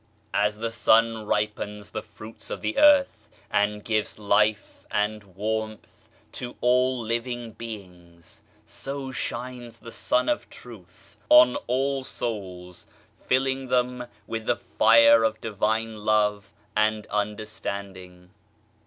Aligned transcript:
As 0.33 0.57
the 0.57 0.71
sun 0.71 1.27
ripens 1.27 1.91
the 1.91 2.01
fruits 2.01 2.49
of 2.49 2.61
the 2.61 2.79
earth, 2.79 3.29
and 3.51 3.83
gives 3.83 4.17
life 4.17 4.83
and 4.89 5.23
warmth 5.35 6.09
to 6.31 6.55
all 6.59 6.99
living 6.99 7.51
beings, 7.51 8.41
so 8.65 9.11
shines 9.11 9.77
the 9.77 9.91
Sun 9.91 10.27
of 10.27 10.49
Truth 10.49 11.17
on 11.29 11.55
all 11.67 12.03
souls, 12.03 12.87
filling 13.27 13.67
them 13.67 14.07
with 14.25 14.47
the 14.47 14.55
fire 14.55 15.23
of 15.23 15.39
Divine 15.39 15.97
Love 15.97 16.51
and 16.75 17.05
understanding. 17.11 18.31